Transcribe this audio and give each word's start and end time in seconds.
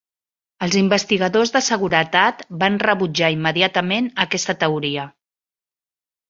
Els 0.67 0.77
investigadors 0.79 1.51
de 1.57 1.61
seguretat 1.65 2.41
van 2.63 2.79
rebutjar 2.85 3.29
immediatament 3.37 4.09
aquesta 4.25 4.57
teoria. 4.65 5.07